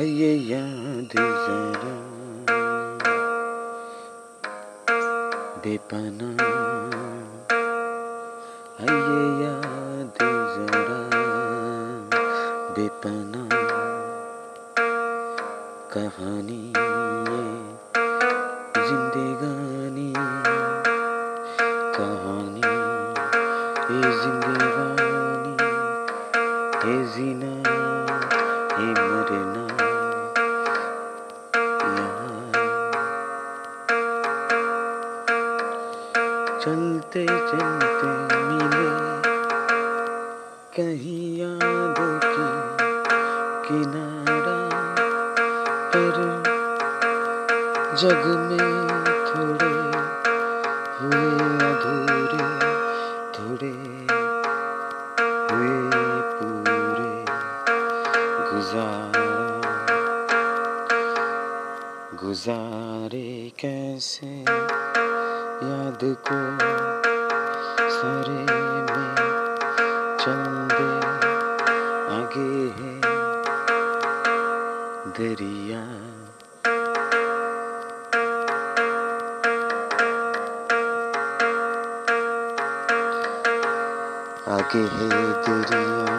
याद 0.00 1.08
जरा। 1.16 2.08
बेपना 5.60 6.58
जग 47.98 48.26
में 48.26 48.88
थोड़े 49.28 49.74
हुए 50.98 51.38
अधूरे, 51.68 52.44
थोड़े 53.34 53.72
हुए 55.50 55.80
पूरे 56.36 57.24
गुजारा। 58.50 59.28
गुजारे 62.14 63.52
कैसे? 63.58 64.40
याद 65.66 65.98
को 66.04 66.40
सारे 67.90 68.40
में 68.92 69.14
चल 70.20 70.68
दे 70.76 70.98
आगे 72.14 72.52
है। 72.78 73.00
दरिया 75.08 76.08
आगे 84.58 84.78
है 84.78 85.08
दरिया, 85.44 86.14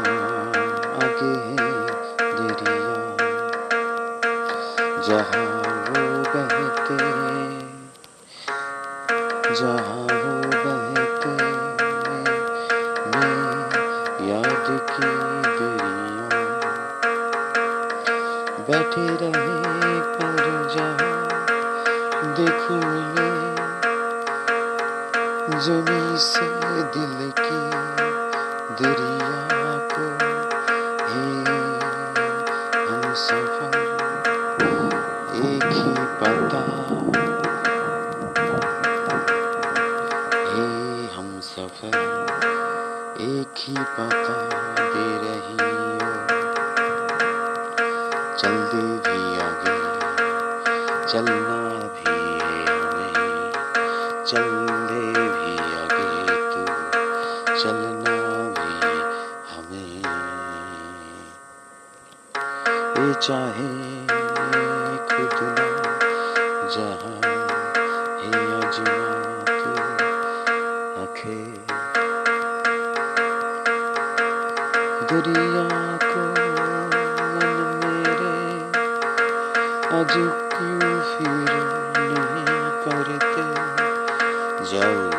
आगे 1.03 1.31
है 1.45 1.71
दरिया। 2.35 2.93
जहाँ 5.07 5.41
वो 5.87 6.03
बहते 6.27 6.99
जहाँ 9.55 10.05
वो 10.21 10.35
बहते 10.63 11.33
मैं 13.11 13.35
याद 14.29 14.67
की 14.91 15.11
दरिया। 15.59 16.29
बैठे 18.69 19.07
रहे 19.21 19.99
पर 20.15 20.69
जहाँ 20.75 21.13
देखूँ 22.35 22.99
जमी 25.49 26.17
से 26.17 26.47
दिल 26.93 27.31
की 27.39 28.08
दरिया 28.81 29.71
को 29.91 30.05
हम 32.89 33.03
सफ़र 33.21 33.73
एक 35.47 35.65
ही 35.77 35.93
पता। 36.21 36.61
हे 40.51 40.65
हम 41.15 41.29
सफ़र 41.43 41.95
एक 43.21 43.53
ही 43.57 43.75
पता 43.97 44.37
दे 44.93 45.07
रही 45.23 45.57
हो। 45.99 46.11
चल 48.37 48.55
भी 49.05 49.19
आगे, 49.47 49.77
चलना 51.07 51.59
भी 51.95 52.17
है 52.39 52.59
हमें 52.69 53.51
चल 54.25 54.49
भी 55.35 55.53
आगे 55.81 56.11
तू, 56.51 56.61
चलना 57.61 57.98
चाहे 63.29 63.67
खुद 65.07 65.49
आखे। 71.01 71.53
को 76.03 76.21
मन 76.39 77.79
मेरे 77.83 78.61
आज 79.87 80.13
क्यों 80.53 81.01
फिर 81.01 81.53
नहीं 82.09 82.71
करते? 82.85 83.45
जाओ 84.65 85.09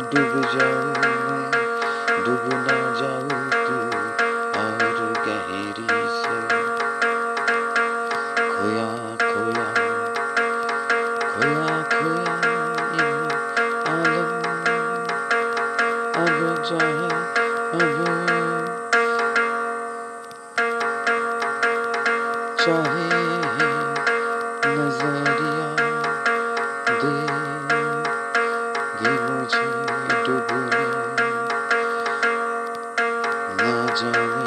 डूब 0.00 0.42
जाओ। 0.52 1.15
चाहे 22.66 23.04
नज़रिया 24.76 25.68
दे 27.02 27.12
दे 29.00 29.12
मुझे 29.26 29.68
डूबने 30.26 30.86
ना 33.60 33.70
जाने 34.00 34.45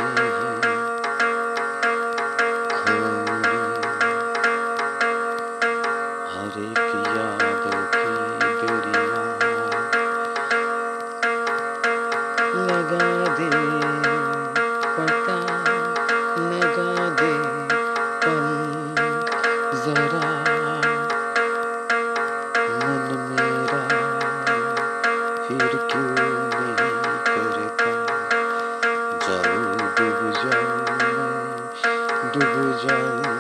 डूब 32.34 32.80
जाऊँ 32.84 33.39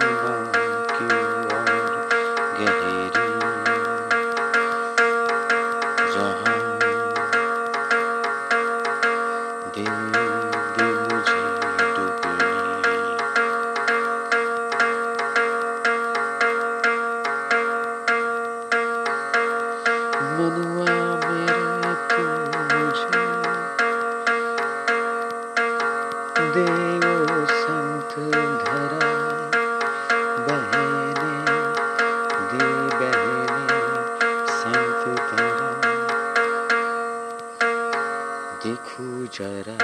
देखू 38.65 39.25
जरा 39.25 39.77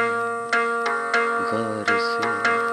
गौर 1.52 1.86
से। 1.90 2.65